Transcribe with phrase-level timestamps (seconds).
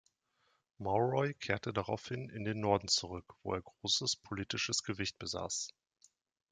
[0.79, 5.75] Mauroy kehrte daraufhin in den Norden zurück, wo er großes politisches Gewicht besaß.